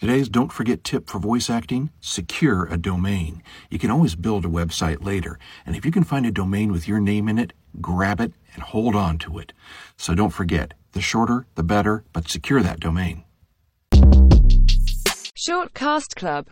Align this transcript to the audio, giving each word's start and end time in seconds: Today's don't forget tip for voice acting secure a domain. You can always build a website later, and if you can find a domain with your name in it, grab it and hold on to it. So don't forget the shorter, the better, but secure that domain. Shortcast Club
Today's 0.00 0.30
don't 0.30 0.50
forget 0.50 0.82
tip 0.82 1.10
for 1.10 1.18
voice 1.18 1.50
acting 1.50 1.90
secure 2.00 2.64
a 2.64 2.78
domain. 2.78 3.42
You 3.68 3.78
can 3.78 3.90
always 3.90 4.14
build 4.14 4.46
a 4.46 4.48
website 4.48 5.04
later, 5.04 5.38
and 5.66 5.76
if 5.76 5.84
you 5.84 5.92
can 5.92 6.04
find 6.04 6.24
a 6.24 6.30
domain 6.30 6.72
with 6.72 6.88
your 6.88 7.00
name 7.00 7.28
in 7.28 7.38
it, 7.38 7.52
grab 7.82 8.18
it 8.18 8.32
and 8.54 8.62
hold 8.62 8.96
on 8.96 9.18
to 9.18 9.38
it. 9.38 9.52
So 9.98 10.14
don't 10.14 10.30
forget 10.30 10.72
the 10.92 11.02
shorter, 11.02 11.44
the 11.54 11.62
better, 11.62 12.04
but 12.14 12.30
secure 12.30 12.62
that 12.62 12.80
domain. 12.80 13.24
Shortcast 15.36 16.16
Club 16.16 16.46